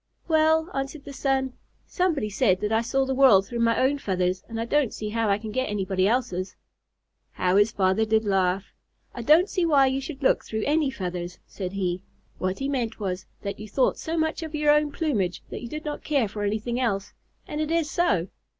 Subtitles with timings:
[0.27, 1.53] "Well," answered the son,
[1.85, 5.09] "somebody said that I saw the world through my own feathers, and I don't see
[5.09, 6.55] how I can get anybody else's."
[7.33, 8.73] How his father did laugh!
[9.13, 12.01] "I don't see why you should look through any feathers," said he.
[12.39, 15.69] "What he meant was that you thought so much of your own plumage that you
[15.69, 17.13] did not care for anything else;
[17.47, 18.29] and it is so.